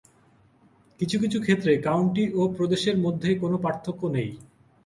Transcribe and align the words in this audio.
কিছু 0.99 1.15
কিছু 1.19 1.37
ক্ষেত্রে 1.41 1.71
কাউন্টি 1.87 2.23
ও 2.33 2.41
প্রদেশের 2.57 2.95
মধ্যে 2.97 3.29
কোনো 3.35 3.55
পার্থক্য 3.57 4.01
নেই। 4.07 4.31